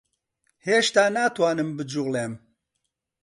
[0.65, 2.33] هێشتا ناتوانم بجووڵێم.